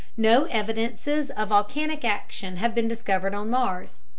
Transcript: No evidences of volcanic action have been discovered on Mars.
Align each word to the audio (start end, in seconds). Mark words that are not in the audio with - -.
No 0.17 0.45
evidences 0.45 1.29
of 1.29 1.49
volcanic 1.49 2.03
action 2.03 2.55
have 2.57 2.73
been 2.73 2.87
discovered 2.87 3.35
on 3.35 3.51
Mars. 3.51 3.99